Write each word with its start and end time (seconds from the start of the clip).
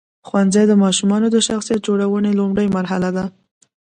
ښوونځی 0.27 0.63
د 0.67 0.73
ماشومانو 0.83 1.27
د 1.31 1.37
شخصیت 1.47 1.79
جوړونې 1.87 2.31
لومړۍ 2.39 2.67
مرحله 2.77 3.09
ده. 3.17 3.25